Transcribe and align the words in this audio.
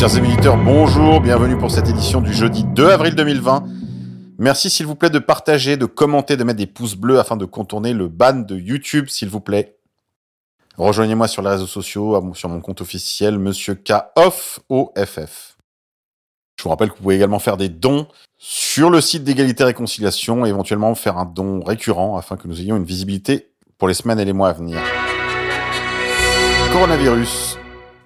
chers 0.00 0.16
amis 0.16 0.32
auditeurs, 0.32 0.56
bonjour, 0.56 1.20
bienvenue 1.20 1.58
pour 1.58 1.70
cette 1.70 1.86
édition 1.86 2.22
du 2.22 2.32
jeudi 2.32 2.64
2 2.64 2.88
avril 2.88 3.14
2020. 3.14 3.64
Merci 4.38 4.70
s'il 4.70 4.86
vous 4.86 4.94
plaît 4.94 5.10
de 5.10 5.18
partager, 5.18 5.76
de 5.76 5.84
commenter, 5.84 6.38
de 6.38 6.44
mettre 6.44 6.56
des 6.56 6.66
pouces 6.66 6.94
bleus 6.94 7.18
afin 7.18 7.36
de 7.36 7.44
contourner 7.44 7.92
le 7.92 8.08
ban 8.08 8.32
de 8.32 8.56
YouTube 8.56 9.08
s'il 9.08 9.28
vous 9.28 9.42
plaît. 9.42 9.76
Rejoignez-moi 10.78 11.28
sur 11.28 11.42
les 11.42 11.50
réseaux 11.50 11.66
sociaux, 11.66 12.32
sur 12.32 12.48
mon 12.48 12.62
compte 12.62 12.80
officiel, 12.80 13.38
Monsieur 13.38 13.74
KOFF, 13.74 14.60
OFF. 14.70 15.58
Je 16.56 16.62
vous 16.62 16.70
rappelle 16.70 16.88
que 16.88 16.94
vous 16.94 17.02
pouvez 17.02 17.16
également 17.16 17.38
faire 17.38 17.58
des 17.58 17.68
dons 17.68 18.08
sur 18.38 18.88
le 18.88 19.02
site 19.02 19.22
d'égalité 19.22 19.64
et 19.64 19.66
réconciliation 19.66 20.46
et 20.46 20.48
éventuellement 20.48 20.94
faire 20.94 21.18
un 21.18 21.26
don 21.26 21.62
récurrent 21.62 22.16
afin 22.16 22.38
que 22.38 22.48
nous 22.48 22.58
ayons 22.58 22.78
une 22.78 22.84
visibilité 22.84 23.50
pour 23.76 23.86
les 23.86 23.92
semaines 23.92 24.18
et 24.18 24.24
les 24.24 24.32
mois 24.32 24.48
à 24.48 24.54
venir. 24.54 24.78
Coronavirus, 26.72 27.58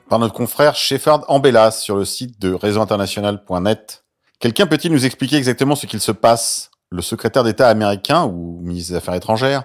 par 0.08 0.18
notre 0.18 0.34
confrère 0.34 0.74
Sheffard 0.74 1.24
Ambellas 1.28 1.72
sur 1.72 1.96
le 1.96 2.04
site 2.04 2.40
de 2.40 2.52
réseauinternational.net. 2.52 4.04
Quelqu'un 4.38 4.66
peut-il 4.66 4.92
nous 4.92 5.06
expliquer 5.06 5.36
exactement 5.36 5.76
ce 5.76 5.86
qu'il 5.86 6.00
se 6.00 6.12
passe? 6.12 6.70
Le 6.90 7.02
secrétaire 7.02 7.44
d'État 7.44 7.68
américain 7.68 8.24
ou 8.24 8.60
ministre 8.62 8.92
des 8.92 8.98
Affaires 8.98 9.14
étrangères, 9.14 9.64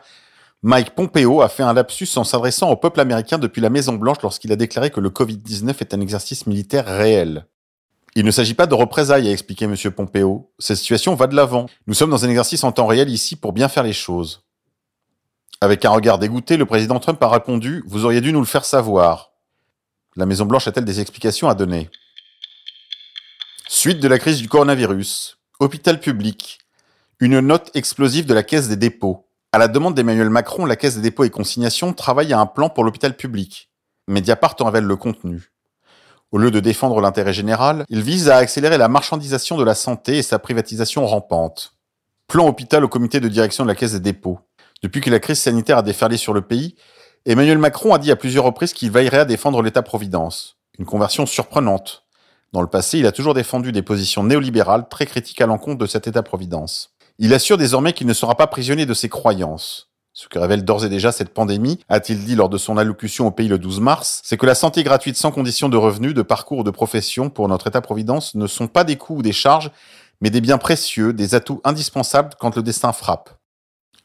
Mike 0.64 0.96
Pompeo, 0.96 1.42
a 1.42 1.50
fait 1.50 1.64
un 1.64 1.74
lapsus 1.74 2.10
en 2.16 2.24
s'adressant 2.24 2.70
au 2.70 2.76
peuple 2.76 3.00
américain 3.00 3.38
depuis 3.38 3.62
la 3.62 3.70
Maison-Blanche 3.70 4.18
lorsqu'il 4.24 4.52
a 4.52 4.56
déclaré 4.56 4.90
que 4.90 5.00
le 5.00 5.10
Covid-19 5.10 5.76
est 5.80 5.94
un 5.94 6.02
exercice 6.02 6.48
militaire 6.48 6.86
réel. 6.86 7.46
Il 8.16 8.26
ne 8.26 8.32
s'agit 8.32 8.56
pas 8.56 8.66
de 8.66 8.74
représailles, 8.74 9.28
a 9.28 9.32
expliqué 9.32 9.66
M. 9.66 9.76
Pompeo. 9.92 10.52
Cette 10.58 10.78
situation 10.78 11.16
va 11.16 11.28
de 11.28 11.36
l'avant. 11.36 11.68
Nous 11.88 11.94
sommes 11.94 12.10
dans 12.10 12.26
un 12.26 12.30
exercice 12.30 12.64
en 12.64 12.72
temps 12.72 12.88
réel 12.88 13.10
ici 13.10 13.36
pour 13.36 13.54
bien 13.54 13.70
faire 13.70 13.84
les 13.84 13.94
choses. 13.94 14.44
Avec 15.62 15.86
un 15.86 15.92
regard 15.92 16.20
dégoûté, 16.20 16.58
le 16.58 16.66
président 16.66 17.00
Trump 17.00 17.22
a 17.22 17.30
répondu 17.30 17.84
Vous 17.88 18.06
auriez 18.06 18.22
dû 18.22 18.34
nous 18.34 18.40
le 18.40 18.46
faire 18.46 18.66
savoir. 18.66 19.29
La 20.20 20.26
Maison-Blanche 20.26 20.68
a-t-elle 20.68 20.84
des 20.84 21.00
explications 21.00 21.48
à 21.48 21.56
donner? 21.56 21.90
Suite 23.70 24.02
de 24.02 24.08
la 24.10 24.20
crise 24.20 24.42
du 24.42 24.50
coronavirus. 24.50 25.38
Hôpital 25.62 26.02
public. 26.02 26.60
Une 27.22 27.40
note 27.40 27.72
explosive 27.74 28.26
de 28.26 28.34
la 28.34 28.44
Caisse 28.44 28.68
des 28.68 28.76
dépôts. 28.76 29.30
À 29.54 29.58
la 29.58 29.70
demande 29.70 29.96
d'Emmanuel 29.96 30.30
Macron, 30.30 30.66
la 30.66 30.76
Caisse 30.76 30.98
des 30.98 31.02
dépôts 31.02 31.24
et 31.24 31.30
consignations 31.30 31.94
travaille 31.94 32.34
à 32.34 32.40
un 32.42 32.48
plan 32.48 32.70
pour 32.70 32.84
l'hôpital 32.84 33.16
public. 33.16 33.70
Mediapart 34.10 34.58
en 34.60 34.66
révèle 34.66 34.84
le 34.84 34.98
contenu. 34.98 35.54
Au 36.34 36.38
lieu 36.38 36.52
de 36.52 36.60
défendre 36.60 37.00
l'intérêt 37.00 37.32
général, 37.32 37.86
il 37.88 38.02
vise 38.02 38.28
à 38.28 38.36
accélérer 38.36 38.78
la 38.78 38.90
marchandisation 38.90 39.56
de 39.56 39.64
la 39.64 39.74
santé 39.74 40.18
et 40.18 40.22
sa 40.22 40.38
privatisation 40.38 41.08
rampante. 41.08 41.76
Plan 42.28 42.46
hôpital 42.46 42.84
au 42.84 42.90
comité 42.90 43.22
de 43.22 43.30
direction 43.30 43.64
de 43.64 43.70
la 43.70 43.76
Caisse 43.76 43.94
des 43.94 44.02
dépôts. 44.02 44.42
Depuis 44.84 45.00
que 45.00 45.10
la 45.10 45.22
crise 45.22 45.40
sanitaire 45.40 45.78
a 45.78 45.82
déferlé 45.82 46.18
sur 46.18 46.34
le 46.34 46.42
pays, 46.42 46.76
Emmanuel 47.26 47.58
Macron 47.58 47.94
a 47.94 48.00
dit 48.00 48.12
à 48.12 48.16
plusieurs 48.16 48.46
reprises 48.46 48.74
qu'il 48.74 48.92
veillerait 48.92 49.20
à 49.20 49.26
défendre 49.26 49.62
l'État-providence. 49.62 50.56
Une 50.78 50.86
conversion 50.86 51.26
surprenante. 51.26 52.04
Dans 52.54 52.62
le 52.62 52.68
passé, 52.68 52.98
il 53.00 53.06
a 53.06 53.12
toujours 53.12 53.34
défendu 53.34 53.72
des 53.74 53.82
positions 53.82 54.24
néolibérales 54.24 54.88
très 54.90 55.06
critiques 55.06 55.42
à 55.42 55.46
l'encontre 55.46 55.78
de 55.78 55.86
cet 55.86 56.08
État-providence. 56.08 56.92
Il 57.20 57.34
assure 57.34 57.58
désormais 57.58 57.92
qu'il 57.92 58.08
ne 58.08 58.14
sera 58.14 58.36
pas 58.36 58.48
prisonnier 58.48 58.86
de 58.86 58.94
ses 58.94 59.10
croyances. 59.10 59.90
Ce 60.14 60.30
que 60.30 60.40
révèle 60.40 60.64
d'ores 60.64 60.86
et 60.86 60.90
déjà 60.90 61.12
cette 61.12 61.34
pandémie, 61.34 61.80
a-t-il 61.90 62.24
dit 62.24 62.36
lors 62.36 62.50
de 62.50 62.58
son 62.58 62.78
allocution 62.78 63.28
au 63.28 63.32
pays 63.32 63.50
le 63.50 63.60
12 63.60 63.82
mars, 63.82 64.22
c'est 64.24 64.38
que 64.38 64.46
la 64.46 64.56
santé 64.56 64.84
gratuite 64.84 65.18
sans 65.18 65.32
condition 65.32 65.70
de 65.70 65.78
revenus, 65.78 66.14
de 66.14 66.22
parcours 66.22 66.60
ou 66.60 66.64
de 66.64 66.72
profession 66.72 67.30
pour 67.30 67.48
notre 67.50 67.68
État-providence 67.68 68.36
ne 68.36 68.48
sont 68.48 68.68
pas 68.68 68.86
des 68.86 68.96
coûts 68.96 69.18
ou 69.18 69.22
des 69.22 69.34
charges, 69.34 69.72
mais 70.22 70.30
des 70.30 70.42
biens 70.42 70.58
précieux, 70.58 71.14
des 71.14 71.36
atouts 71.36 71.62
indispensables 71.66 72.32
quand 72.40 72.56
le 72.56 72.64
destin 72.64 72.94
frappe. 72.94 73.39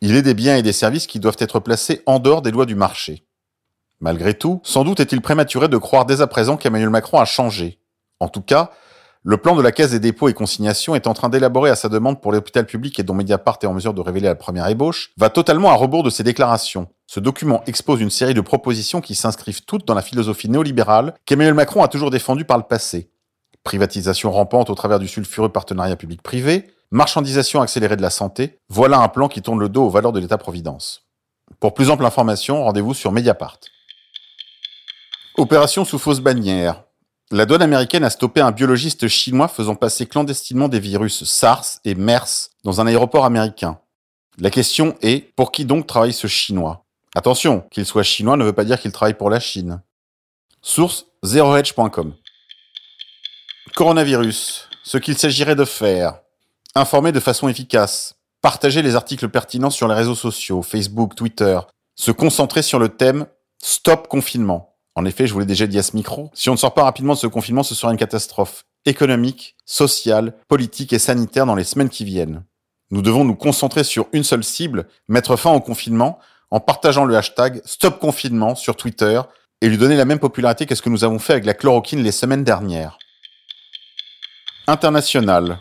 Il 0.06 0.16
est 0.16 0.20
des 0.20 0.34
biens 0.34 0.59
et 0.59 0.62
des 0.62 0.75
services 0.75 1.06
qui 1.06 1.19
doivent 1.19 1.38
être 1.38 1.60
placés 1.60 2.03
en 2.04 2.19
dehors 2.19 2.42
des 2.42 2.50
lois 2.50 2.66
du 2.66 2.75
marché. 2.75 3.25
Malgré 4.00 4.34
tout, 4.34 4.60
sans 4.62 4.84
doute 4.84 5.00
est-il 5.00 5.22
prématuré 5.22 5.66
de 5.66 5.78
croire 5.78 6.04
dès 6.04 6.20
à 6.20 6.26
présent 6.26 6.59
qu'Emmanuel 6.59 6.91
Macron 6.91 7.19
a 7.19 7.25
changé. 7.25 7.81
En 8.20 8.28
tout 8.28 8.43
cas, 8.43 8.70
le 9.22 9.38
plan 9.38 9.56
de 9.56 9.62
la 9.62 9.72
Caisse 9.72 9.93
des 9.93 10.00
dépôts 10.00 10.28
et 10.28 10.34
consignations 10.34 10.94
est 10.94 11.06
en 11.06 11.14
train 11.14 11.31
d'élaborer 11.31 11.70
à 11.70 11.75
sa 11.75 11.88
demande 11.88 12.20
pour 12.20 12.32
l'hôpital 12.32 12.66
public 12.66 12.98
et 12.98 13.03
dont 13.03 13.14
Mediapart 13.14 13.56
est 13.62 13.66
en 13.66 13.72
mesure 13.72 13.94
de 13.94 14.03
révéler 14.03 14.26
la 14.26 14.34
première 14.34 14.69
ébauche, 14.69 15.12
va 15.16 15.31
totalement 15.31 15.70
à 15.70 15.75
rebours 15.75 16.03
de 16.03 16.10
ses 16.10 16.22
déclarations. 16.22 16.88
Ce 17.06 17.19
document 17.19 17.62
expose 17.66 18.03
une 18.03 18.10
série 18.10 18.34
de 18.34 18.43
propositions 18.43 19.00
qui 19.00 19.14
s'inscrivent 19.14 19.64
toutes 19.64 19.88
dans 19.88 19.94
la 19.94 20.03
philosophie 20.03 20.50
néolibérale 20.50 21.14
qu'Emmanuel 21.25 21.54
Macron 21.54 21.82
a 21.82 21.88
toujours 21.88 22.10
défendue 22.10 22.44
par 22.44 22.59
le 22.59 22.64
passé. 22.64 23.10
Privatisation 23.62 24.31
rampante 24.31 24.69
au 24.69 24.75
travers 24.75 24.98
du 24.98 25.09
sulfureux 25.09 25.48
partenariat 25.48 25.97
public-privé, 25.97 26.74
marchandisation 26.94 27.60
accélérée 27.60 27.97
de 27.97 28.03
la 28.03 28.10
santé, 28.10 28.60
voilà 28.69 28.99
un 29.00 29.09
plan 29.09 29.28
qui 29.28 29.43
tourne 29.43 29.59
le 29.59 29.69
dos 29.69 29.84
aux 29.84 29.91
valeurs 29.91 30.12
de 30.12 30.21
l'État-providence. 30.21 31.09
Pour 31.59 31.75
plus 31.75 31.91
ample 31.91 32.06
information, 32.06 32.62
rendez-vous 32.62 32.94
sur 32.94 33.10
Mediapart. 33.10 33.59
Opération 35.37 35.84
sous 35.84 35.99
fausse 35.99 36.21
bannière. 36.21 36.84
La 37.32 37.47
douane 37.47 37.62
américaine 37.62 38.05
a 38.05 38.10
stoppé 38.10 38.41
un 38.41 38.53
biologiste 38.53 39.09
chinois 39.09 39.49
faisant 39.49 39.75
passer 39.75 40.06
clandestinement 40.06 40.69
des 40.69 40.78
virus 40.78 41.25
SARS 41.25 41.81
et 41.84 41.97
MERS 41.97 42.50
dans 42.62 42.81
un 42.81 42.87
aéroport 42.87 43.25
américain. 43.25 43.81
La 44.38 44.50
question 44.50 44.97
est, 45.03 45.34
pour 45.34 45.50
qui 45.50 45.65
donc 45.65 45.88
travaille 45.88 46.12
ce 46.12 46.28
chinois? 46.28 46.84
Attention, 47.16 47.62
qu'il 47.72 47.87
soit 47.87 48.05
chinois 48.05 48.37
ne 48.37 48.44
veut 48.44 48.53
pas 48.53 48.65
dire 48.65 48.81
qu'il 48.81 48.93
travaille 48.93 49.15
pour 49.15 49.31
la 49.31 49.41
Chine. 49.41 49.82
Source 50.62 51.06
zeroedge.com. 51.25 52.15
Coronavirus. 53.75 54.69
Ce 54.84 54.99
qu'il 54.99 55.19
s'agirait 55.19 55.56
de 55.56 55.65
faire. 55.65 56.21
Informer 56.77 57.12
de 57.12 57.21
façon 57.21 57.47
efficace. 57.47 58.17
Partager 58.43 58.83
les 58.83 58.97
articles 58.97 59.29
pertinents 59.29 59.71
sur 59.71 59.87
les 59.87 59.95
réseaux 59.95 60.17
sociaux, 60.17 60.61
Facebook, 60.61 61.15
Twitter. 61.15 61.61
Se 61.95 62.11
concentrer 62.11 62.62
sur 62.62 62.81
le 62.81 62.89
thème 62.89 63.27
Stop 63.62 64.09
confinement. 64.09 64.75
En 64.97 65.05
effet, 65.05 65.29
je 65.29 65.33
vous 65.33 65.39
l'ai 65.39 65.47
déjà 65.47 65.69
dit 65.69 65.79
à 65.79 65.85
ce 65.85 65.95
micro, 65.95 66.33
si 66.35 66.51
on 66.51 66.55
ne 66.55 66.59
sort 66.59 66.75
pas 66.75 66.83
rapidement 66.83 67.15
de 67.15 67.19
ce 67.19 67.29
confinement, 67.29 67.62
ce 67.62 67.77
sera 67.77 67.93
une 67.93 67.97
catastrophe 67.97 68.65
économique, 68.87 69.55
sociale, 69.65 70.35
politique 70.49 70.93
et 70.93 70.99
sanitaire 70.99 71.47
dans 71.47 71.55
les 71.55 71.62
semaines 71.62 71.89
qui 71.89 72.05
viennent. 72.05 72.43
Nous 72.91 73.03
devons 73.03 73.25
nous 73.25 73.37
concentrer 73.37 73.85
sur 73.85 74.09
une 74.12 74.25
seule 74.25 74.43
cible, 74.43 74.89
mettre 75.06 75.37
fin 75.37 75.53
au 75.53 75.61
confinement, 75.61 76.19
en 76.51 76.59
partageant 76.59 77.05
le 77.05 77.17
hashtag 77.17 77.62
Stop 77.65 78.01
Confinement 78.01 78.56
sur 78.56 78.75
Twitter 78.75 79.21
et 79.61 79.69
lui 79.69 79.79
donner 79.79 79.97
la 79.97 80.05
même 80.05 80.19
popularité 80.19 80.67
que 80.67 80.75
ce 80.75 80.83
que 80.83 80.91
nous 80.91 81.05
avons 81.05 81.21
fait 81.21 81.35
avec 81.35 81.45
la 81.45 81.55
chloroquine 81.55 82.03
les 82.03 82.12
semaines 82.12 82.43
dernières. 82.43 82.99
International. 84.67 85.61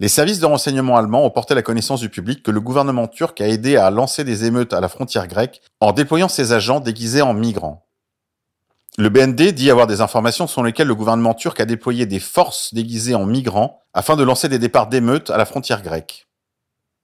Les 0.00 0.08
services 0.08 0.40
de 0.40 0.46
renseignement 0.46 0.96
allemands 0.96 1.24
ont 1.24 1.30
porté 1.30 1.54
la 1.54 1.62
connaissance 1.62 2.00
du 2.00 2.08
public 2.08 2.42
que 2.42 2.50
le 2.50 2.60
gouvernement 2.60 3.06
turc 3.06 3.40
a 3.40 3.46
aidé 3.46 3.76
à 3.76 3.90
lancer 3.90 4.24
des 4.24 4.44
émeutes 4.44 4.72
à 4.72 4.80
la 4.80 4.88
frontière 4.88 5.28
grecque 5.28 5.60
en 5.80 5.92
déployant 5.92 6.28
ses 6.28 6.52
agents 6.52 6.80
déguisés 6.80 7.22
en 7.22 7.32
migrants. 7.32 7.86
Le 8.98 9.08
BND 9.08 9.52
dit 9.52 9.70
avoir 9.70 9.86
des 9.86 10.00
informations 10.00 10.46
selon 10.46 10.64
lesquelles 10.64 10.88
le 10.88 10.94
gouvernement 10.94 11.34
turc 11.34 11.60
a 11.60 11.64
déployé 11.64 12.06
des 12.06 12.20
forces 12.20 12.74
déguisées 12.74 13.14
en 13.14 13.26
migrants 13.26 13.80
afin 13.92 14.16
de 14.16 14.24
lancer 14.24 14.48
des 14.48 14.58
départs 14.58 14.88
d'émeutes 14.88 15.30
à 15.30 15.36
la 15.36 15.44
frontière 15.44 15.82
grecque. 15.82 16.26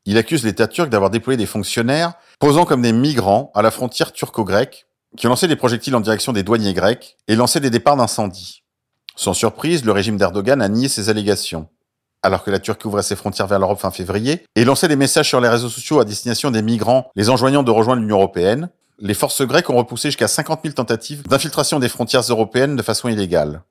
Il 0.05 0.17
accuse 0.19 0.45
l'État 0.45 0.67
turc 0.67 0.89
d'avoir 0.89 1.11
déployé 1.11 1.37
des 1.37 1.47
fonctionnaires 1.47 2.15
posant 2.41 2.65
comme 2.65 2.83
des 2.83 2.93
migrants 2.93 3.53
à 3.55 3.63
la 3.63 3.71
frontière 3.71 4.13
turco-grecque 4.13 4.87
qui 5.17 5.27
ont 5.27 5.31
lancé 5.31 5.49
des 5.49 5.57
projectiles 5.57 5.95
en 5.95 6.01
direction 6.01 6.33
des 6.33 6.43
douaniers 6.43 6.75
grecs 6.75 7.17
et 7.29 7.37
lancé 7.37 7.61
des 7.61 7.71
départs 7.71 7.97
d'incendie. 7.97 8.63
Sans 9.17 9.35
surprise, 9.35 9.85
le 9.85 9.93
régime 9.93 10.17
d'Erdogan 10.17 10.63
a 10.63 10.69
nié 10.69 10.89
ces 10.89 11.09
allégations. 11.09 11.69
Alors 12.23 12.45
que 12.45 12.51
la 12.51 12.59
Turquie 12.59 12.87
ouvrait 12.87 13.03
ses 13.03 13.17
frontières 13.17 13.47
vers 13.47 13.59
l'Europe 13.59 13.81
fin 13.81 13.91
février 13.91 14.45
et 14.55 14.65
lançait 14.65 14.89
des 14.89 14.97
messages 14.97 15.29
sur 15.29 15.41
les 15.41 15.49
réseaux 15.49 15.71
sociaux 15.71 16.01
à 16.01 16.05
destination 16.05 16.51
des 16.51 16.63
migrants 16.63 17.11
les 17.17 17.31
enjoignant 17.31 17.63
de 17.63 17.71
rejoindre 17.71 18.03
l'Union 18.03 18.17
européenne, 18.17 18.69
les 18.99 19.15
forces 19.15 19.43
grecques 19.43 19.71
ont 19.71 19.77
repoussé 19.77 20.09
jusqu'à 20.09 20.29
50 20.29 20.61
000 20.63 20.75
tentatives 20.75 21.27
d'infiltration 21.27 21.79
des 21.79 21.89
frontières 21.89 22.21
européennes 22.21 22.77
de 22.77 22.83
façon 22.83 23.09
illégale. 23.09 23.63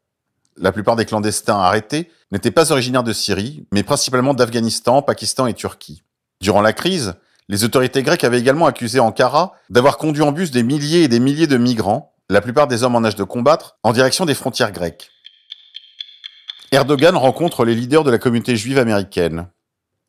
La 0.57 0.71
plupart 0.71 0.95
des 0.95 1.05
clandestins 1.05 1.59
arrêtés 1.59 2.09
n'étaient 2.31 2.51
pas 2.51 2.71
originaires 2.71 3.03
de 3.03 3.13
Syrie, 3.13 3.65
mais 3.71 3.83
principalement 3.83 4.33
d'Afghanistan, 4.33 5.01
Pakistan 5.01 5.45
et 5.45 5.53
Turquie. 5.53 6.03
Durant 6.41 6.61
la 6.61 6.73
crise, 6.73 7.13
les 7.47 7.63
autorités 7.63 8.03
grecques 8.03 8.23
avaient 8.23 8.39
également 8.39 8.65
accusé 8.65 8.99
Ankara 8.99 9.53
d'avoir 9.69 9.97
conduit 9.97 10.23
en 10.23 10.31
bus 10.31 10.51
des 10.51 10.63
milliers 10.63 11.03
et 11.03 11.07
des 11.07 11.19
milliers 11.19 11.47
de 11.47 11.57
migrants, 11.57 12.13
la 12.29 12.41
plupart 12.41 12.67
des 12.67 12.83
hommes 12.83 12.95
en 12.95 13.03
âge 13.03 13.15
de 13.15 13.23
combattre, 13.23 13.77
en 13.83 13.93
direction 13.93 14.25
des 14.25 14.35
frontières 14.35 14.71
grecques. 14.71 15.11
Erdogan 16.71 17.17
rencontre 17.17 17.65
les 17.65 17.73
leaders 17.73 18.03
de 18.03 18.11
la 18.11 18.19
communauté 18.19 18.55
juive 18.55 18.77
américaine. 18.77 19.47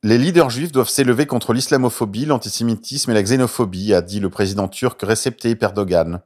Les 0.02 0.18
leaders 0.18 0.50
juifs 0.50 0.72
doivent 0.72 0.90
s'élever 0.90 1.24
contre 1.24 1.54
l'islamophobie, 1.54 2.26
l'antisémitisme 2.26 3.10
et 3.10 3.14
la 3.14 3.22
xénophobie, 3.22 3.94
a 3.94 4.02
dit 4.02 4.20
le 4.20 4.28
président 4.28 4.68
turc 4.68 5.00
Recep 5.00 5.38
Tayyip 5.38 5.62
Erdogan. 5.62 6.20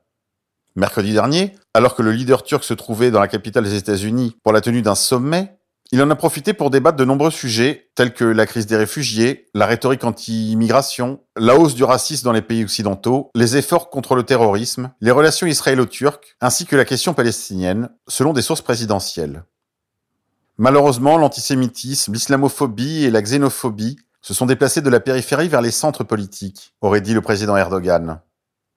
Mercredi 0.74 1.12
dernier, 1.12 1.54
alors 1.72 1.94
que 1.94 2.02
le 2.02 2.10
leader 2.10 2.42
turc 2.42 2.64
se 2.64 2.74
trouvait 2.74 3.12
dans 3.12 3.20
la 3.20 3.28
capitale 3.28 3.62
des 3.62 3.76
États-Unis 3.76 4.36
pour 4.42 4.52
la 4.52 4.60
tenue 4.60 4.82
d'un 4.82 4.96
sommet, 4.96 5.56
il 5.92 6.02
en 6.02 6.10
a 6.10 6.16
profité 6.16 6.52
pour 6.52 6.70
débattre 6.70 6.96
de 6.96 7.04
nombreux 7.04 7.30
sujets 7.30 7.90
tels 7.94 8.12
que 8.12 8.24
la 8.24 8.46
crise 8.46 8.66
des 8.66 8.76
réfugiés, 8.76 9.46
la 9.54 9.66
rhétorique 9.66 10.02
anti-immigration, 10.02 11.20
la 11.36 11.56
hausse 11.56 11.76
du 11.76 11.84
racisme 11.84 12.24
dans 12.24 12.32
les 12.32 12.42
pays 12.42 12.64
occidentaux, 12.64 13.30
les 13.36 13.56
efforts 13.56 13.88
contre 13.88 14.16
le 14.16 14.24
terrorisme, 14.24 14.90
les 15.00 15.12
relations 15.12 15.46
israélo-turques, 15.46 16.34
ainsi 16.40 16.66
que 16.66 16.74
la 16.74 16.84
question 16.84 17.14
palestinienne, 17.14 17.90
selon 18.08 18.32
des 18.32 18.42
sources 18.42 18.62
présidentielles. 18.62 19.44
Malheureusement, 20.56 21.18
l'antisémitisme, 21.18 22.12
l'islamophobie 22.12 23.04
et 23.04 23.10
la 23.10 23.22
xénophobie 23.22 23.96
se 24.22 24.34
sont 24.34 24.46
déplacés 24.46 24.82
de 24.82 24.88
la 24.88 25.00
périphérie 25.00 25.48
vers 25.48 25.60
les 25.60 25.72
centres 25.72 26.04
politiques, 26.04 26.74
aurait 26.80 27.00
dit 27.00 27.12
le 27.12 27.20
président 27.20 27.56
Erdogan. 27.56 28.20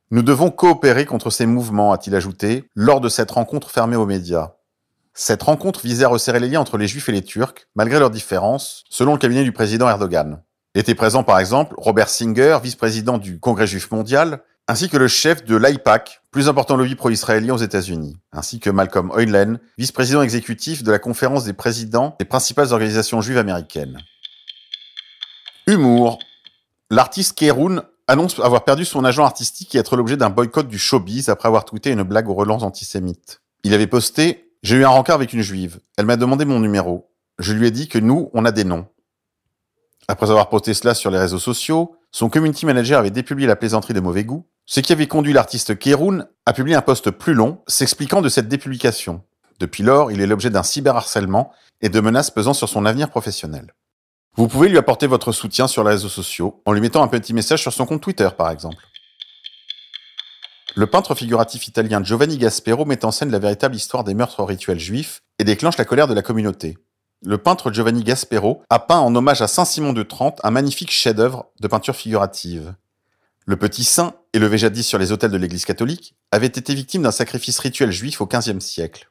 Nous 0.10 0.24
devons 0.24 0.50
coopérer 0.50 1.06
contre 1.06 1.30
ces 1.30 1.46
mouvements, 1.46 1.94
a-t-il 1.94 2.16
ajouté, 2.16 2.68
lors 2.76 3.00
de 3.00 3.10
cette 3.10 3.30
rencontre 3.30 3.70
fermée 3.70 3.96
aux 3.96 4.06
médias. 4.08 4.54
Cette 5.14 5.44
rencontre 5.44 5.82
visait 5.82 6.06
à 6.06 6.10
resserrer 6.10 6.40
les 6.40 6.50
liens 6.50 6.62
entre 6.62 6.78
les 6.78 6.88
Juifs 6.88 7.10
et 7.10 7.12
les 7.12 7.24
Turcs, 7.24 7.68
malgré 7.76 8.00
leurs 8.00 8.10
différences, 8.10 8.84
selon 8.90 9.14
le 9.14 9.20
cabinet 9.20 9.44
du 9.44 9.52
président 9.52 9.88
Erdogan. 9.88 10.42
Étaient 10.76 10.96
présents 10.96 11.24
par 11.24 11.40
exemple 11.40 11.76
Robert 11.78 12.10
Singer, 12.10 12.58
vice-président 12.64 13.18
du 13.18 13.40
Congrès 13.40 13.68
juif 13.68 13.92
mondial, 13.92 14.44
ainsi 14.68 14.90
que 14.90 14.98
le 14.98 15.08
chef 15.08 15.46
de 15.46 15.56
l'AIPAC, 15.56 16.22
plus 16.32 16.50
important 16.50 16.76
lobby 16.76 16.96
pro-israélien 16.96 17.54
aux 17.54 17.58
États-Unis, 17.58 18.18
ainsi 18.34 18.60
que 18.60 18.70
Malcolm 18.70 19.12
Hoylen, 19.12 19.60
vice-président 19.78 20.22
exécutif 20.22 20.84
de 20.84 20.92
la 20.92 21.00
conférence 21.00 21.46
des 21.46 21.54
présidents 21.54 22.16
des 22.20 22.26
principales 22.26 22.74
organisations 22.74 23.22
juives 23.22 23.38
américaines. 23.38 24.00
Humour. 25.68 26.20
L'artiste 26.90 27.38
Keroun 27.38 27.82
annonce 28.08 28.40
avoir 28.40 28.64
perdu 28.64 28.86
son 28.86 29.04
agent 29.04 29.24
artistique 29.24 29.76
et 29.76 29.80
être 29.80 29.96
l'objet 29.98 30.16
d'un 30.16 30.30
boycott 30.30 30.68
du 30.68 30.78
showbiz 30.78 31.30
après 31.30 31.48
avoir 31.48 31.66
tweeté 31.66 31.92
une 31.92 32.04
blague 32.04 32.30
aux 32.30 32.34
relances 32.34 32.64
antisémites. 32.64 33.42
Il 33.64 33.74
avait 33.74 33.88
posté 33.88 34.52
«J'ai 34.64 34.78
eu 34.78 34.86
un 34.86 34.90
rencard 34.90 35.16
avec 35.16 35.34
une 35.34 35.42
juive. 35.42 35.80
Elle 35.98 36.06
m'a 36.06 36.16
demandé 36.16 36.46
mon 36.46 36.60
numéro. 36.60 37.12
Je 37.40 37.54
lui 37.54 37.68
ai 37.68 37.72
dit 37.72 37.88
que 37.88 38.00
nous, 38.00 38.30
on 38.34 38.46
a 38.46 38.52
des 38.52 38.64
noms. 38.64 38.88
Après 40.08 40.30
avoir 40.30 40.50
posté 40.50 40.74
cela 40.74 40.94
sur 40.94 41.12
les 41.12 41.20
réseaux 41.20 41.40
sociaux, 41.40 41.98
son 42.12 42.30
community 42.30 42.66
manager 42.66 43.00
avait 43.00 43.12
dépublié 43.12 43.46
la 43.46 43.58
plaisanterie 43.58 43.94
de 43.94 44.00
mauvais 44.00 44.24
goût, 44.24 44.48
ce 44.68 44.82
qui 44.82 44.92
avait 44.92 45.08
conduit 45.08 45.34
l'artiste 45.34 45.80
Keroun 45.80 46.28
à 46.46 46.54
publier 46.54 46.76
un 46.76 46.82
post 46.82 47.10
plus 47.10 47.34
long 47.34 47.64
s'expliquant 47.68 48.22
de 48.22 48.30
cette 48.30 48.50
dépublication. 48.50 49.24
Depuis 49.60 49.82
lors, 49.82 50.12
il 50.12 50.22
est 50.22 50.28
l'objet 50.28 50.50
d'un 50.50 50.62
cyberharcèlement 50.62 51.52
et 51.82 51.90
de 51.90 52.00
menaces 52.02 52.30
pesant 52.30 52.54
sur 52.54 52.68
son 52.68 52.86
avenir 52.86 53.10
professionnel. 53.10 53.74
Vous 54.36 54.48
pouvez 54.48 54.68
lui 54.70 54.78
apporter 54.78 55.08
votre 55.08 55.32
soutien 55.32 55.68
sur 55.68 55.84
les 55.84 55.92
réseaux 55.92 56.10
sociaux 56.10 56.62
en 56.66 56.74
lui 56.74 56.82
mettant 56.82 57.02
un 57.02 57.08
petit 57.08 57.34
message 57.34 57.62
sur 57.62 57.74
son 57.74 57.86
compte 57.86 58.02
Twitter 58.02 58.30
par 58.38 58.52
exemple. 58.52 58.84
Le 60.76 60.86
peintre 60.86 61.16
figuratif 61.16 61.68
italien 61.68 62.04
Giovanni 62.04 62.38
Gaspero 62.38 62.86
met 62.86 63.04
en 63.06 63.12
scène 63.12 63.32
la 63.32 63.40
véritable 63.40 63.76
histoire 63.76 64.04
des 64.04 64.14
meurtres 64.14 64.44
rituels 64.44 64.80
juifs 64.80 65.24
et 65.40 65.44
déclenche 65.44 65.78
la 65.78 65.86
colère 65.86 66.08
de 66.08 66.14
la 66.14 66.22
communauté. 66.22 66.78
Le 67.24 67.40
peintre 67.40 67.72
Giovanni 67.72 68.04
Gaspero 68.04 68.62
a 68.70 68.80
peint 68.80 69.00
en 69.00 69.16
hommage 69.16 69.42
à 69.42 69.48
Saint 69.48 69.66
Simon 69.66 69.94
de 69.94 70.04
Trente 70.04 70.40
un 70.44 70.52
magnifique 70.52 70.92
chef-d'œuvre 70.92 71.48
de 71.60 71.68
peinture 71.68 71.96
figurative. 71.96 72.76
Le 73.50 73.56
petit 73.56 73.86
saint, 73.86 74.14
élevé 74.34 74.58
jadis 74.58 74.86
sur 74.86 75.00
les 75.00 75.14
autels 75.14 75.32
de 75.32 75.38
l'Église 75.38 75.64
catholique, 75.64 76.16
avait 76.34 76.48
été 76.48 76.76
victime 76.76 77.04
d'un 77.04 77.12
sacrifice 77.12 77.60
rituel 77.60 77.94
juif 77.94 78.20
au 78.20 78.26
XVe 78.26 78.60
siècle. 78.60 79.10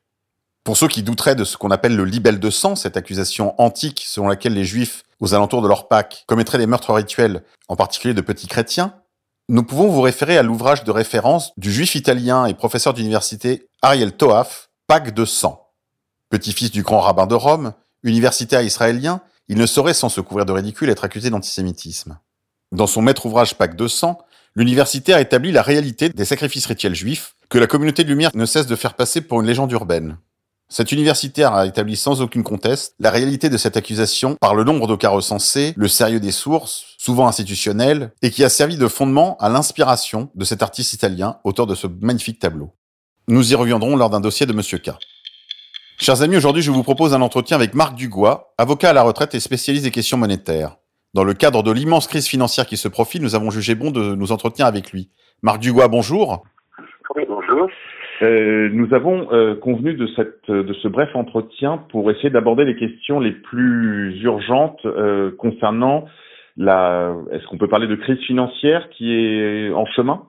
Pour 0.62 0.76
ceux 0.76 0.88
qui 0.88 1.02
douteraient 1.02 1.34
de 1.34 1.44
ce 1.44 1.56
qu'on 1.56 1.70
appelle 1.70 1.96
le 1.96 2.04
libelle 2.04 2.38
de 2.38 2.50
sang, 2.50 2.76
cette 2.76 2.98
accusation 2.98 3.58
antique 3.58 4.04
selon 4.06 4.28
laquelle 4.28 4.52
les 4.52 4.66
juifs, 4.66 5.04
aux 5.20 5.32
alentours 5.32 5.62
de 5.62 5.68
leur 5.68 5.88
Pâques, 5.88 6.24
commettraient 6.26 6.58
des 6.58 6.66
meurtres 6.66 6.92
rituels, 6.92 7.44
en 7.68 7.76
particulier 7.76 8.12
de 8.12 8.20
petits 8.20 8.46
chrétiens, 8.46 8.92
nous 9.48 9.62
pouvons 9.62 9.88
vous 9.88 10.02
référer 10.02 10.36
à 10.36 10.42
l'ouvrage 10.42 10.84
de 10.84 10.90
référence 10.90 11.52
du 11.56 11.72
juif 11.72 11.94
italien 11.94 12.44
et 12.44 12.52
professeur 12.52 12.92
d'université 12.92 13.70
Ariel 13.80 14.12
Toaf, 14.12 14.68
Pâques 14.86 15.14
de 15.14 15.24
sang. 15.24 15.70
Petit-fils 16.28 16.70
du 16.70 16.82
grand 16.82 17.00
rabbin 17.00 17.26
de 17.26 17.34
Rome, 17.34 17.72
Universitaire 18.02 18.60
israélien, 18.60 19.22
il 19.48 19.56
ne 19.56 19.64
saurait 19.64 19.94
sans 19.94 20.10
se 20.10 20.20
couvrir 20.20 20.44
de 20.44 20.52
ridicule 20.52 20.90
être 20.90 21.04
accusé 21.04 21.30
d'antisémitisme. 21.30 22.18
Dans 22.72 22.88
son 22.88 23.00
maître 23.00 23.26
ouvrage 23.26 23.54
Pâques 23.54 23.76
de 23.76 23.86
sang, 23.86 24.18
l'universitaire 24.56 25.18
établit 25.18 25.52
la 25.52 25.62
réalité 25.62 26.08
des 26.08 26.24
sacrifices 26.24 26.66
rituels 26.66 26.94
juifs 26.94 27.34
que 27.48 27.58
la 27.58 27.66
communauté 27.66 28.02
de 28.02 28.08
Lumière 28.08 28.30
ne 28.34 28.46
cesse 28.46 28.66
de 28.66 28.74
faire 28.74 28.94
passer 28.94 29.20
pour 29.20 29.40
une 29.40 29.46
légende 29.46 29.70
urbaine. 29.70 30.18
Cet 30.68 30.90
universitaire 30.90 31.52
a 31.52 31.64
établi 31.66 31.94
sans 31.94 32.22
aucune 32.22 32.42
conteste 32.42 32.94
la 32.98 33.10
réalité 33.10 33.48
de 33.50 33.56
cette 33.56 33.76
accusation 33.76 34.34
par 34.40 34.56
le 34.56 34.64
nombre 34.64 34.88
de 34.88 34.96
cas 34.96 35.10
recensés, 35.10 35.74
le 35.76 35.86
sérieux 35.86 36.18
des 36.18 36.32
sources, 36.32 36.96
souvent 36.98 37.28
institutionnelles, 37.28 38.10
et 38.20 38.30
qui 38.30 38.42
a 38.42 38.48
servi 38.48 38.76
de 38.76 38.88
fondement 38.88 39.36
à 39.38 39.48
l'inspiration 39.48 40.28
de 40.34 40.44
cet 40.44 40.62
artiste 40.62 40.92
italien, 40.92 41.38
auteur 41.44 41.68
de 41.68 41.76
ce 41.76 41.86
magnifique 41.86 42.40
tableau. 42.40 42.72
Nous 43.28 43.52
y 43.52 43.54
reviendrons 43.54 43.94
lors 43.94 44.10
d'un 44.10 44.20
dossier 44.20 44.46
de 44.46 44.52
Monsieur 44.52 44.78
K. 44.78 44.90
Chers 45.98 46.22
amis, 46.22 46.36
aujourd'hui 46.36 46.62
je 46.62 46.72
vous 46.72 46.82
propose 46.82 47.14
un 47.14 47.22
entretien 47.22 47.56
avec 47.56 47.74
Marc 47.74 47.94
Dugois, 47.94 48.52
avocat 48.58 48.90
à 48.90 48.92
la 48.92 49.02
retraite 49.02 49.36
et 49.36 49.40
spécialiste 49.40 49.84
des 49.84 49.92
questions 49.92 50.18
monétaires. 50.18 50.76
Dans 51.16 51.24
le 51.24 51.32
cadre 51.32 51.62
de 51.62 51.72
l'immense 51.72 52.08
crise 52.08 52.28
financière 52.28 52.66
qui 52.66 52.76
se 52.76 52.88
profile, 52.88 53.22
nous 53.22 53.34
avons 53.34 53.50
jugé 53.50 53.74
bon 53.74 53.90
de 53.90 54.14
nous 54.14 54.32
entretenir 54.32 54.66
avec 54.66 54.92
lui. 54.92 55.08
Marc 55.42 55.60
Dugois, 55.60 55.88
bonjour. 55.88 56.44
Oui, 57.14 57.24
bonjour. 57.26 57.70
Euh, 58.20 58.68
nous 58.70 58.92
avons 58.92 59.32
euh, 59.32 59.54
convenu 59.54 59.94
de, 59.94 60.06
cette, 60.08 60.50
de 60.50 60.74
ce 60.74 60.88
bref 60.88 61.08
entretien 61.14 61.78
pour 61.90 62.10
essayer 62.10 62.28
d'aborder 62.28 62.66
les 62.66 62.76
questions 62.76 63.18
les 63.18 63.32
plus 63.32 64.20
urgentes 64.24 64.84
euh, 64.84 65.30
concernant 65.38 66.04
la. 66.58 67.14
Est-ce 67.32 67.46
qu'on 67.46 67.56
peut 67.56 67.68
parler 67.68 67.86
de 67.86 67.96
crise 67.96 68.20
financière 68.26 68.86
qui 68.90 69.14
est 69.14 69.72
en 69.72 69.86
chemin? 69.86 70.20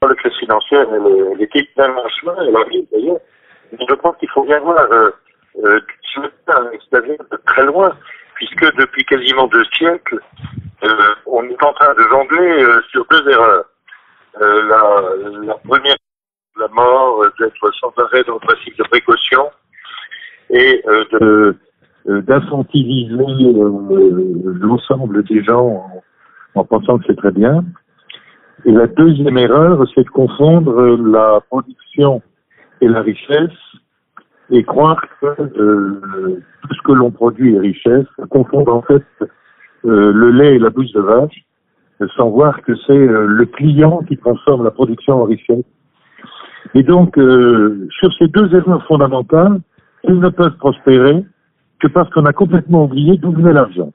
La 0.00 0.14
crise 0.14 0.38
financière, 0.38 0.86
elle, 0.92 1.42
est 1.42 1.80
en 1.80 2.08
chemin, 2.20 2.36
elle 2.46 2.54
arrive 2.54 2.86
d'ailleurs. 2.92 3.18
Je 3.72 3.94
pense 3.96 4.16
qu'il 4.18 4.28
faut 4.30 4.44
bien 4.44 4.60
voir 4.60 4.78
euh, 4.92 5.10
euh, 5.64 5.80
de 6.46 7.36
très 7.46 7.64
loin, 7.64 7.96
puisque 8.36 8.76
depuis 8.76 9.04
quasiment 9.04 9.48
deux 9.48 9.64
siècles, 9.76 10.20
euh, 10.84 11.14
on 11.26 11.42
est 11.44 11.64
en 11.64 11.72
train 11.72 11.94
de 11.94 12.02
jongler 12.02 12.62
euh, 12.62 12.80
sur 12.90 13.04
deux 13.10 13.28
erreurs. 13.28 13.64
Euh, 14.40 14.62
la, 14.68 15.46
la, 15.46 15.54
première, 15.54 15.96
la 16.58 16.68
mort, 16.68 17.24
d'être 17.40 17.74
sans 17.80 17.92
arrêt 18.04 18.22
dans 18.24 18.34
le 18.34 18.40
principe 18.40 18.76
de 18.78 18.84
précaution 18.84 19.50
et 20.50 20.82
de 21.12 21.56
d'infantiliser 22.06 23.52
l'ensemble 24.60 25.24
des 25.24 25.42
gens 25.42 25.66
en, 25.66 26.02
en 26.54 26.64
pensant 26.64 26.98
que 26.98 27.04
c'est 27.08 27.16
très 27.16 27.32
bien. 27.32 27.64
Et 28.64 28.70
la 28.70 28.86
deuxième 28.86 29.36
erreur, 29.38 29.84
c'est 29.92 30.04
de 30.04 30.10
confondre 30.10 30.96
la 30.98 31.40
production 31.50 32.22
et 32.80 32.86
la 32.86 33.02
richesse 33.02 33.50
et 34.50 34.62
croire 34.62 35.00
que 35.20 35.26
euh, 35.26 36.40
tout 36.62 36.74
ce 36.74 36.82
que 36.82 36.92
l'on 36.92 37.10
produit 37.10 37.54
est 37.54 37.58
richesse, 37.58 38.06
confondre 38.30 38.74
en 38.74 38.82
fait 38.82 39.04
euh, 39.84 40.12
le 40.12 40.30
lait 40.30 40.56
et 40.56 40.58
la 40.58 40.70
bouche 40.70 40.92
de 40.92 41.00
vache, 41.00 41.44
sans 42.16 42.30
voir 42.30 42.60
que 42.62 42.72
c'est 42.86 42.92
euh, 42.92 43.26
le 43.26 43.46
client 43.46 44.02
qui 44.06 44.16
transforme 44.16 44.64
la 44.64 44.70
production 44.70 45.22
en 45.22 45.24
richesse. 45.24 45.64
Et 46.74 46.82
donc, 46.82 47.16
euh, 47.18 47.88
sur 47.98 48.12
ces 48.18 48.28
deux 48.28 48.54
erreurs 48.54 48.84
fondamentales, 48.86 49.60
ils 50.04 50.18
ne 50.18 50.28
peuvent 50.28 50.56
prospérer 50.56 51.24
que 51.80 51.88
parce 51.88 52.10
qu'on 52.10 52.24
a 52.24 52.32
complètement 52.32 52.84
oublié 52.84 53.16
d'où 53.16 53.32
venait 53.32 53.52
l'argent. 53.52 53.92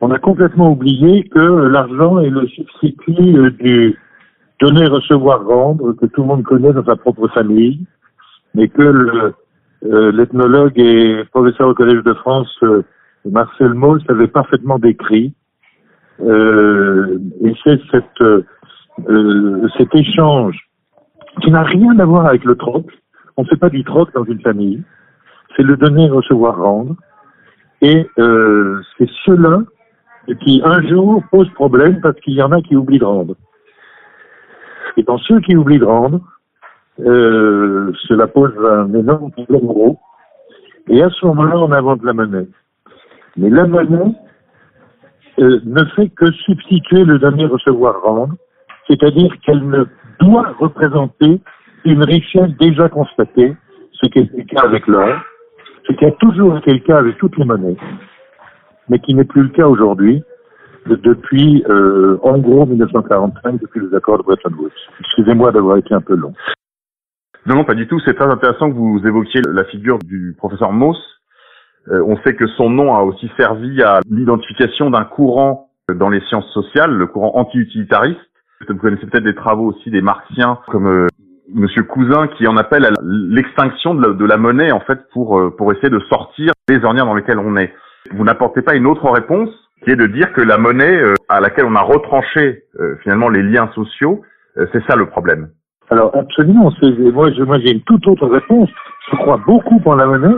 On 0.00 0.10
a 0.10 0.18
complètement 0.18 0.70
oublié 0.70 1.24
que 1.24 1.38
l'argent 1.38 2.20
est 2.20 2.30
le 2.30 2.46
substitut 2.48 3.52
du 3.60 3.98
donner, 4.60 4.86
recevoir, 4.86 5.44
rendre, 5.44 5.92
que 5.92 6.06
tout 6.06 6.22
le 6.22 6.28
monde 6.28 6.42
connaît 6.42 6.72
dans 6.72 6.84
sa 6.84 6.96
propre 6.96 7.28
famille, 7.28 7.80
mais 8.54 8.68
que 8.68 9.32
euh, 9.84 10.12
l'ethnologue 10.12 10.78
et 10.78 11.24
professeur 11.32 11.68
au 11.68 11.74
Collège 11.74 12.02
de 12.02 12.14
France, 12.14 12.54
euh, 12.62 12.82
Marcel 13.24 13.74
Mauss, 13.74 14.02
avait 14.08 14.28
parfaitement 14.28 14.78
décrit. 14.78 15.32
Euh, 16.20 17.18
et 17.42 17.54
c'est 17.64 17.80
euh, 18.20 19.68
cet 19.78 19.94
échange 19.94 20.68
qui 21.42 21.50
n'a 21.50 21.62
rien 21.62 21.98
à 21.98 22.04
voir 22.04 22.26
avec 22.26 22.44
le 22.44 22.56
troc. 22.56 22.86
On 23.36 23.42
ne 23.42 23.48
fait 23.48 23.56
pas 23.56 23.70
du 23.70 23.84
troc 23.84 24.12
dans 24.12 24.24
une 24.24 24.40
famille. 24.40 24.82
C'est 25.56 25.62
le 25.62 25.76
donner, 25.76 26.10
recevoir, 26.10 26.58
rendre. 26.58 26.96
Et 27.82 28.06
c'est 28.16 29.08
cela 29.24 29.62
qui 30.44 30.60
un 30.62 30.86
jour 30.86 31.22
pose 31.30 31.48
problème 31.54 32.00
parce 32.02 32.20
qu'il 32.20 32.34
y 32.34 32.42
en 32.42 32.52
a 32.52 32.60
qui 32.60 32.76
oublient 32.76 32.98
de 32.98 33.04
rendre. 33.04 33.36
Et 34.98 35.02
dans 35.02 35.16
ceux 35.16 35.40
qui 35.40 35.56
oublient 35.56 35.78
de 35.78 35.86
rendre, 35.86 36.20
euh, 37.04 37.92
cela 38.08 38.26
pose 38.26 38.52
un 38.64 38.92
énorme 38.94 39.30
problème 39.30 39.66
gros. 39.66 39.98
Et 40.88 41.02
à 41.02 41.10
ce 41.10 41.26
moment-là, 41.26 41.58
on 41.58 41.72
invente 41.72 42.02
la 42.02 42.12
monnaie. 42.12 42.48
Mais 43.36 43.50
la 43.50 43.66
monnaie 43.66 44.14
euh, 45.38 45.60
ne 45.64 45.84
fait 45.96 46.08
que 46.10 46.30
substituer 46.32 47.04
le 47.04 47.18
donner, 47.18 47.46
recevoir, 47.46 48.02
rendre, 48.02 48.34
c'est-à-dire 48.88 49.32
qu'elle 49.44 49.66
ne 49.68 49.84
doit 50.20 50.54
représenter 50.58 51.40
une 51.84 52.02
richesse 52.02 52.50
déjà 52.58 52.88
constatée, 52.88 53.56
ce 53.92 54.08
qui 54.08 54.18
est 54.18 54.36
le 54.36 54.44
cas 54.44 54.62
avec 54.64 54.86
l'or, 54.86 55.16
ce 55.86 55.92
qui 55.94 56.04
a 56.04 56.10
toujours 56.12 56.58
été 56.58 56.72
le 56.72 56.80
cas 56.80 56.98
avec 56.98 57.16
toutes 57.18 57.36
les 57.38 57.44
monnaies, 57.44 57.76
mais 58.88 58.98
qui 58.98 59.14
n'est 59.14 59.24
plus 59.24 59.42
le 59.42 59.48
cas 59.48 59.66
aujourd'hui, 59.66 60.22
depuis 60.86 61.62
euh, 61.68 62.18
en 62.22 62.38
gros 62.38 62.66
1945, 62.66 63.60
depuis 63.60 63.80
les 63.80 63.94
accords 63.94 64.18
de 64.18 64.22
Bretton 64.24 64.52
Woods. 64.58 64.70
Excusez-moi 65.00 65.52
d'avoir 65.52 65.76
été 65.76 65.94
un 65.94 66.00
peu 66.00 66.14
long. 66.14 66.32
Non, 67.50 67.56
non, 67.56 67.64
pas 67.64 67.74
du 67.74 67.88
tout. 67.88 67.98
C'est 68.04 68.14
très 68.14 68.30
intéressant 68.30 68.70
que 68.70 68.76
vous 68.76 69.00
évoquiez 69.04 69.42
la 69.42 69.64
figure 69.64 69.98
du 69.98 70.36
professeur 70.38 70.70
Mauss. 70.70 70.96
Euh, 71.88 72.00
on 72.06 72.16
sait 72.18 72.36
que 72.36 72.46
son 72.46 72.70
nom 72.70 72.94
a 72.94 73.02
aussi 73.02 73.28
servi 73.36 73.82
à 73.82 73.98
l'identification 74.08 74.88
d'un 74.88 75.02
courant 75.02 75.68
dans 75.92 76.10
les 76.10 76.20
sciences 76.28 76.48
sociales, 76.52 76.92
le 76.92 77.08
courant 77.08 77.32
anti-utilitariste. 77.34 78.20
Vous 78.68 78.76
connaissez 78.76 79.04
peut-être 79.06 79.24
des 79.24 79.34
travaux 79.34 79.72
aussi 79.72 79.90
des 79.90 80.00
marxiens 80.00 80.60
comme 80.68 80.86
euh, 80.86 81.06
Monsieur 81.52 81.82
Cousin 81.82 82.28
qui 82.38 82.46
en 82.46 82.56
appelle 82.56 82.84
à 82.84 82.92
l'extinction 83.02 83.94
de, 83.94 84.12
de, 84.12 84.24
la 84.24 84.36
monnaie 84.36 84.70
en 84.70 84.78
fait 84.78 85.00
pour 85.12 85.40
euh, 85.40 85.50
pour 85.50 85.72
essayer 85.72 85.90
de 85.90 85.98
sortir 86.08 86.52
des 86.68 86.84
ornières 86.84 87.06
dans 87.06 87.14
lesquelles 87.14 87.40
on 87.40 87.56
est. 87.56 87.74
Vous 88.12 88.22
n'apportez 88.22 88.62
pas 88.62 88.76
une 88.76 88.86
autre 88.86 89.10
réponse 89.10 89.50
qui 89.82 89.90
est 89.90 89.96
de 89.96 90.06
dire 90.06 90.32
que 90.34 90.40
la 90.40 90.56
monnaie 90.56 91.02
euh, 91.02 91.14
à 91.28 91.40
laquelle 91.40 91.64
on 91.64 91.74
a 91.74 91.82
retranché 91.82 92.62
euh, 92.78 92.94
finalement 93.02 93.28
les 93.28 93.42
liens 93.42 93.68
sociaux, 93.74 94.22
c'est 94.72 94.84
ça 94.86 94.94
le 94.94 95.06
problème. 95.06 95.48
Alors 95.90 96.14
absolument, 96.14 96.70
moi, 97.12 97.30
moi 97.46 97.58
j'ai 97.58 97.72
une 97.72 97.80
toute 97.82 98.06
autre 98.06 98.26
réponse. 98.26 98.68
Je 99.10 99.16
crois 99.16 99.40
beaucoup 99.44 99.80
en 99.84 99.96
la 99.96 100.06
monnaie, 100.06 100.36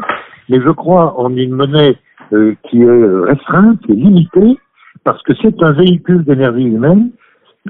mais 0.48 0.60
je 0.60 0.70
crois 0.70 1.18
en 1.18 1.34
une 1.36 1.54
monnaie 1.54 1.96
euh, 2.32 2.54
qui 2.64 2.82
est 2.82 3.04
restreinte, 3.26 3.78
est 3.88 3.92
limitée, 3.92 4.58
parce 5.04 5.22
que 5.22 5.34
c'est 5.42 5.62
un 5.62 5.72
véhicule 5.72 6.24
d'énergie 6.24 6.64
humaine, 6.64 7.10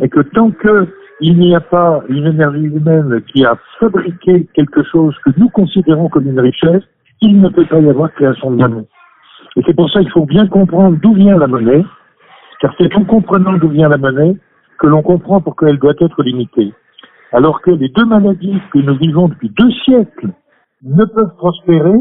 et 0.00 0.08
que 0.08 0.20
tant 0.20 0.50
que 0.52 0.86
il 1.20 1.38
n'y 1.38 1.54
a 1.54 1.60
pas 1.60 2.02
une 2.08 2.26
énergie 2.26 2.66
humaine 2.66 3.22
qui 3.32 3.44
a 3.44 3.56
fabriqué 3.78 4.46
quelque 4.54 4.82
chose 4.84 5.14
que 5.24 5.30
nous 5.36 5.48
considérons 5.50 6.08
comme 6.08 6.26
une 6.26 6.40
richesse, 6.40 6.82
il 7.20 7.40
ne 7.40 7.48
peut 7.48 7.64
pas 7.66 7.78
y 7.78 7.88
avoir 7.88 8.12
création 8.12 8.50
de 8.50 8.56
monnaie. 8.56 8.86
Et 9.56 9.62
c'est 9.66 9.74
pour 9.74 9.90
ça 9.90 10.00
qu'il 10.00 10.10
faut 10.10 10.26
bien 10.26 10.46
comprendre 10.46 10.96
d'où 11.00 11.14
vient 11.14 11.36
la 11.36 11.46
monnaie, 11.46 11.84
car 12.60 12.74
c'est 12.78 12.94
en 12.96 13.04
comprenant 13.04 13.52
d'où 13.54 13.68
vient 13.68 13.88
la 13.88 13.98
monnaie 13.98 14.36
que 14.78 14.86
l'on 14.86 15.02
comprend 15.02 15.40
pourquoi 15.40 15.70
elle 15.70 15.78
doit 15.78 15.94
être 16.00 16.22
limitée. 16.22 16.72
Alors 17.32 17.62
que 17.62 17.70
les 17.70 17.88
deux 17.88 18.04
maladies 18.04 18.60
que 18.72 18.78
nous 18.78 18.96
vivons 18.96 19.28
depuis 19.28 19.50
deux 19.50 19.70
siècles 19.84 20.30
ne 20.82 21.04
peuvent 21.04 21.34
prospérer 21.36 21.98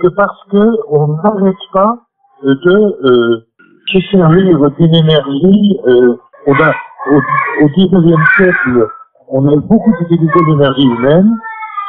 que 0.00 0.08
parce 0.08 0.44
qu'on 0.50 1.16
n'arrête 1.22 1.54
pas 1.72 1.98
de 2.42 2.76
euh, 2.76 3.46
se 3.86 4.00
servir 4.10 4.70
d'une 4.78 4.94
énergie. 4.94 5.78
Euh, 5.86 6.16
on 6.46 6.54
a, 6.54 6.74
au, 7.10 7.16
au 7.16 7.68
19e 7.68 8.36
siècle, 8.36 8.86
on 9.28 9.48
a 9.48 9.56
beaucoup 9.56 9.94
utilisé 10.02 10.32
l'énergie 10.46 10.86
humaine, 10.86 11.36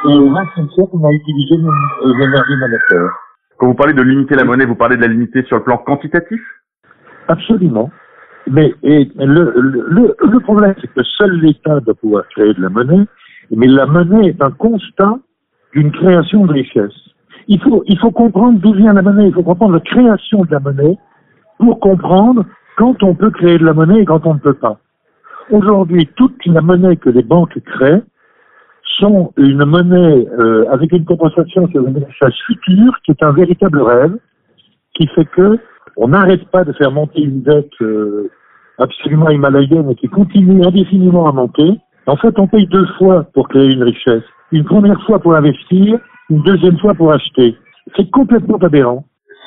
et 0.06 0.14
au 0.14 0.30
20e 0.30 0.74
siècle, 0.74 0.90
on 0.94 1.06
a 1.06 1.12
utilisé 1.12 1.56
l'énergie 2.06 2.56
monétaire. 2.56 3.12
Quand 3.58 3.68
vous 3.68 3.74
parlez 3.74 3.94
de 3.94 4.02
limiter 4.02 4.36
la 4.36 4.46
monnaie, 4.46 4.66
vous 4.66 4.76
parlez 4.76 4.96
de 4.96 5.02
la 5.02 5.08
limiter 5.08 5.44
sur 5.44 5.58
le 5.58 5.64
plan 5.64 5.78
quantitatif? 5.78 6.40
Absolument. 7.28 7.90
Mais 8.50 8.74
et 8.84 9.10
le, 9.18 9.54
le, 9.56 10.16
le 10.20 10.40
problème, 10.40 10.74
c'est 10.80 10.92
que 10.94 11.04
seul 11.04 11.40
l'État 11.40 11.80
doit 11.82 11.96
pouvoir 11.96 12.28
créer 12.30 12.54
de 12.54 12.62
la 12.62 12.70
monnaie, 12.70 13.06
mais 13.52 13.68
la 13.68 13.86
monnaie 13.86 14.30
est 14.30 14.42
un 14.42 14.52
constat 14.52 15.20
d'une 15.74 15.92
création 15.92 16.46
de 16.46 16.54
richesse. 16.54 16.94
Il 17.48 17.62
faut, 17.62 17.84
il 17.88 17.98
faut 18.00 18.12
comprendre 18.12 18.60
d'où 18.60 18.74
vient 18.74 18.94
la 18.94 19.02
monnaie, 19.02 19.28
il 19.28 19.34
faut 19.34 19.44
comprendre 19.44 19.74
la 19.74 19.80
création 19.80 20.44
de 20.44 20.52
la 20.52 20.60
monnaie 20.60 20.98
pour 21.60 21.80
comprendre 21.80 22.46
quand 22.78 23.02
on 23.04 23.16
peut 23.16 23.32
créer 23.32 23.58
de 23.58 23.66
la 23.66 23.74
monnaie 23.74 24.02
et 24.02 24.06
quand 24.06 24.26
on 24.26 24.36
ne 24.36 24.40
peut 24.40 24.54
pas. 24.54 24.80
Aujourd'hui, 25.50 26.08
toute 26.16 26.46
la 26.46 26.62
monnaie 26.62 26.98
que 26.98 27.10
les 27.10 27.24
banques 27.24 27.58
créent 27.64 28.04
sont 28.84 29.34
une 29.38 29.64
monnaie 29.66 30.28
euh, 30.40 30.66
avec 30.72 30.92
une 30.92 31.06
compensation 31.06 31.68
sur 31.70 31.88
une 31.88 31.98
richesse 31.98 32.40
future 32.46 32.98
qui 33.04 33.12
est 33.12 33.24
un 33.24 33.32
véritable 33.32 33.82
rêve, 33.82 34.18
qui 34.96 35.08
fait 35.08 35.26
que 35.26 35.60
on 35.96 36.10
n'arrête 36.10 36.48
pas 36.50 36.64
de 36.64 36.74
faire 36.74 36.92
monter 36.92 37.22
une 37.22 37.42
dette 37.42 37.72
euh, 37.82 38.30
absolument 38.78 39.30
himalayenne 39.30 39.90
et 39.90 39.96
qui 39.96 40.08
continue 40.08 40.66
indéfiniment 40.66 41.28
à 41.28 41.32
monter. 41.32 41.80
En 42.06 42.16
fait, 42.16 42.38
on 42.40 42.48
paye 42.48 42.68
deux 42.68 42.88
fois 42.98 43.26
pour 43.34 43.50
créer 43.50 43.74
une 43.74 43.84
richesse. 43.84 44.24
Une 44.52 44.64
première 44.64 45.02
fois 45.06 45.20
pour 45.20 45.36
investir, 45.36 46.00
une 46.30 46.42
deuxième 46.44 46.78
fois 46.80 46.94
pour 46.94 47.12
acheter. 47.12 47.56
C'est 47.96 48.10
complètement 48.12 48.58
aberrant. 48.58 49.06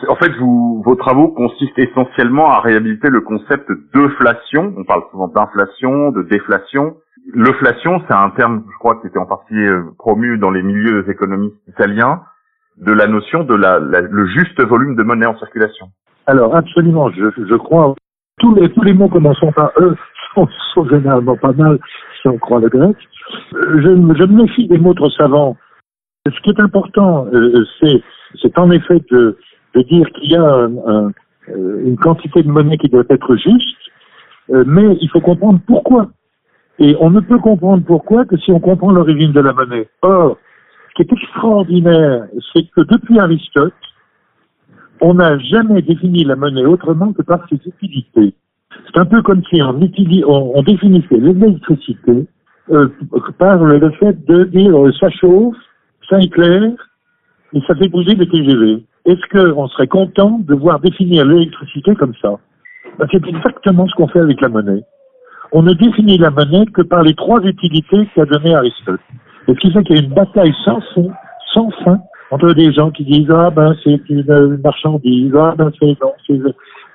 En 0.08 0.16
fait, 0.16 0.30
vous, 0.38 0.82
vos 0.84 0.94
travaux 0.94 1.28
consistent 1.28 1.78
essentiellement 1.78 2.50
à 2.50 2.60
réhabiliter 2.60 3.10
le 3.10 3.20
concept 3.20 3.70
d'euflation. 3.94 4.74
On 4.76 4.84
parle 4.84 5.02
souvent 5.10 5.28
d'inflation, 5.28 6.10
de 6.10 6.22
déflation. 6.22 6.96
L'euflation, 7.34 8.02
c'est 8.08 8.14
un 8.14 8.30
terme, 8.30 8.64
je 8.70 8.78
crois, 8.78 9.00
qui 9.00 9.08
était 9.08 9.18
en 9.18 9.26
partie 9.26 9.54
euh, 9.54 9.82
promu 9.98 10.38
dans 10.38 10.50
les 10.50 10.62
milieux 10.62 11.08
économiques 11.10 11.54
italiens, 11.68 12.22
de 12.78 12.92
la 12.92 13.06
notion 13.06 13.44
de 13.44 13.54
la, 13.54 13.78
le 13.78 14.26
juste 14.26 14.60
volume 14.62 14.96
de 14.96 15.02
monnaie 15.02 15.26
en 15.26 15.36
circulation. 15.36 15.88
Alors, 16.26 16.56
absolument, 16.56 17.10
je, 17.10 17.24
je 17.36 17.54
crois. 17.56 17.94
Tous 18.40 18.82
les, 18.82 18.92
mots 18.92 19.08
commençant 19.08 19.52
par 19.52 19.70
eux 19.78 19.96
sont, 20.34 20.88
généralement 20.88 21.36
pas 21.36 21.52
mal 21.52 21.78
si 22.20 22.28
on 22.28 22.38
croit 22.38 22.60
le 22.60 22.68
grec. 22.68 22.96
Euh, 23.54 23.80
je, 23.82 23.88
je 23.88 24.24
me 24.24 24.42
méfie 24.42 24.66
des 24.66 24.78
mots 24.78 24.94
trop 24.94 25.10
savants. 25.10 25.56
Ce 26.26 26.40
qui 26.42 26.50
est 26.50 26.60
important, 26.60 27.26
euh, 27.32 27.64
c'est, 27.80 28.58
en 28.58 28.70
effet 28.70 29.00
de, 29.10 29.36
dire 29.74 30.06
qu'il 30.10 30.30
y 30.32 30.36
a 30.36 30.68
un, 30.86 31.12
une 31.48 31.96
quantité 31.96 32.42
de 32.42 32.50
monnaie 32.50 32.76
qui 32.76 32.88
doit 32.88 33.04
être 33.08 33.36
juste, 33.36 33.76
mais 34.48 34.96
il 35.00 35.08
faut 35.10 35.20
comprendre 35.20 35.60
pourquoi. 35.66 36.08
Et 36.80 36.96
on 36.98 37.10
ne 37.10 37.20
peut 37.20 37.38
comprendre 37.38 37.84
pourquoi 37.84 38.24
que 38.24 38.36
si 38.38 38.50
on 38.50 38.58
comprend 38.58 38.90
l'origine 38.90 39.32
de 39.32 39.40
la 39.40 39.52
monnaie. 39.52 39.88
Or, 40.02 40.38
ce 40.88 40.94
qui 40.94 41.02
est 41.02 41.12
extraordinaire, 41.12 42.26
c'est 42.52 42.64
que 42.74 42.80
depuis 42.80 43.18
Aristote, 43.18 43.74
on 45.00 45.14
n'a 45.14 45.38
jamais 45.38 45.82
défini 45.82 46.24
la 46.24 46.36
monnaie 46.36 46.64
autrement 46.64 47.12
que 47.12 47.22
par 47.22 47.46
ses 47.48 47.56
utilités. 47.66 48.34
C'est 48.86 49.00
un 49.00 49.04
peu 49.04 49.22
comme 49.22 49.42
si 49.50 49.62
on, 49.62 49.76
on, 50.26 50.52
on 50.54 50.62
définissait 50.62 51.16
l'électricité 51.16 52.26
euh, 52.70 52.88
par 53.38 53.62
le 53.62 53.90
fait 53.92 54.24
de 54.26 54.44
dire 54.44 54.78
euh, 54.78 54.92
ça 54.98 55.10
chauffe, 55.10 55.56
ça 56.08 56.18
éclaire 56.20 56.72
et 57.52 57.60
ça 57.66 57.74
fait 57.74 57.88
bouger 57.88 58.14
le 58.14 58.26
TGV. 58.26 58.84
Est-ce 59.06 59.26
qu'on 59.30 59.68
serait 59.68 59.88
content 59.88 60.40
de 60.40 60.54
voir 60.54 60.80
définir 60.80 61.24
l'électricité 61.24 61.94
comme 61.94 62.14
ça? 62.20 62.38
Ben, 62.98 63.06
C'est 63.10 63.26
exactement 63.26 63.86
ce 63.88 63.94
qu'on 63.94 64.08
fait 64.08 64.20
avec 64.20 64.40
la 64.40 64.48
monnaie 64.48 64.82
on 65.52 65.62
ne 65.62 65.72
définit 65.74 66.18
la 66.18 66.30
monnaie 66.30 66.66
que 66.66 66.82
par 66.82 67.02
les 67.02 67.14
trois 67.14 67.40
utilités 67.42 68.08
qu'a 68.14 68.24
donné 68.24 68.54
Aristote. 68.54 69.00
Et 69.48 69.54
ce 69.54 69.58
qui 69.58 69.72
fait 69.72 69.82
qu'il 69.84 69.96
y 69.96 69.98
a 69.98 70.02
une 70.02 70.14
bataille 70.14 70.54
sans 70.64 70.80
fond, 70.94 71.10
sans 71.52 71.70
fin, 71.84 71.98
entre 72.30 72.52
des 72.52 72.72
gens 72.72 72.90
qui 72.90 73.04
disent 73.04 73.30
ah 73.30 73.50
ben 73.50 73.74
c'est 73.82 74.00
une, 74.08 74.60
marchandise, 74.62 75.32
ah 75.36 75.54
ben 75.56 75.70
c'est 75.78 75.96
non, 76.00 76.12
c'est 76.26 76.40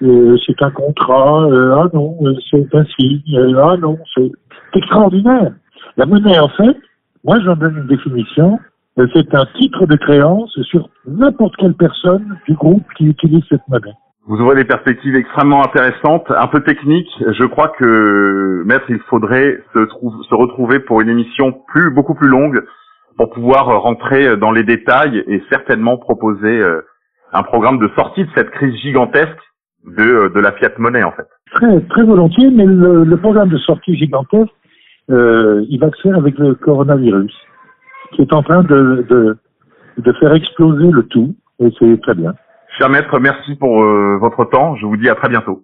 euh, 0.03 0.37
un 0.61 0.71
contrat, 0.71 1.45
euh, 1.45 1.75
ah 1.75 1.89
non, 1.93 2.17
euh, 2.23 2.33
c'est 2.49 2.73
un 2.73 2.85
signe, 2.97 3.57
ah 3.61 3.75
non, 3.77 3.97
c'est 4.15 4.31
extraordinaire. 4.73 5.51
La 5.97 6.05
monnaie 6.05 6.39
en 6.39 6.49
fait, 6.49 6.77
moi 7.23 7.37
j'en 7.43 7.55
donne 7.55 7.77
une 7.77 7.87
définition, 7.87 8.59
c'est 8.97 9.35
un 9.35 9.45
titre 9.57 9.85
de 9.85 9.95
créance 9.97 10.57
sur 10.63 10.89
n'importe 11.05 11.55
quelle 11.57 11.73
personne 11.73 12.37
du 12.47 12.53
groupe 12.53 12.85
qui 12.97 13.05
utilise 13.05 13.43
cette 13.49 13.67
monnaie. 13.67 13.93
Vous 14.27 14.37
ouvrez 14.37 14.55
des 14.55 14.65
perspectives 14.65 15.15
extrêmement 15.15 15.63
intéressantes, 15.63 16.25
un 16.31 16.47
peu 16.47 16.63
techniques. 16.63 17.11
Je 17.19 17.45
crois 17.45 17.67
que, 17.77 18.63
maître, 18.65 18.85
il 18.89 18.97
faudrait 19.07 19.61
se, 19.73 19.85
se 19.85 20.33
retrouver 20.33 20.79
pour 20.79 21.01
une 21.01 21.09
émission 21.09 21.53
plus, 21.67 21.91
beaucoup 21.91 22.15
plus 22.15 22.27
longue 22.27 22.63
pour 23.17 23.29
pouvoir 23.29 23.81
rentrer 23.81 24.37
dans 24.37 24.51
les 24.51 24.63
détails 24.63 25.23
et 25.27 25.41
certainement 25.49 25.97
proposer 25.97 26.59
euh, 26.59 26.81
un 27.33 27.43
programme 27.43 27.79
de 27.79 27.89
sortie 27.95 28.23
de 28.23 28.29
cette 28.35 28.49
crise 28.51 28.75
gigantesque 28.81 29.37
de, 29.85 30.03
euh, 30.03 30.29
de 30.29 30.39
la 30.39 30.51
fiat 30.53 30.71
monnaie, 30.77 31.03
en 31.03 31.11
fait. 31.11 31.27
Très, 31.53 31.81
très 31.81 32.03
volontiers, 32.03 32.49
mais 32.51 32.65
le, 32.65 33.15
programme 33.17 33.49
de 33.49 33.57
sortie 33.57 33.95
gigantesque, 33.95 34.51
euh, 35.11 35.63
il 35.69 35.79
va 35.79 35.89
se 35.91 36.01
faire 36.01 36.15
avec 36.15 36.37
le 36.37 36.55
coronavirus, 36.55 37.33
qui 38.13 38.21
est 38.21 38.33
en 38.33 38.43
train 38.43 38.63
de, 38.63 39.05
de, 39.09 39.37
de 39.97 40.13
faire 40.13 40.33
exploser 40.33 40.91
le 40.91 41.03
tout, 41.03 41.35
et 41.59 41.71
c'est 41.79 42.01
très 42.01 42.15
bien. 42.15 42.33
Cher 42.77 42.89
maître, 42.89 43.19
merci 43.19 43.55
pour 43.55 43.83
euh, 43.83 44.17
votre 44.19 44.43
temps. 44.45 44.75
Je 44.75 44.85
vous 44.85 44.97
dis 44.97 45.09
à 45.09 45.15
très 45.15 45.29
bientôt. 45.29 45.63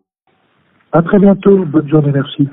À 0.94 1.02
très 1.02 1.20
bientôt. 1.20 1.66
Bonne 1.66 1.88
journée. 1.90 2.12
Merci. 2.14 2.48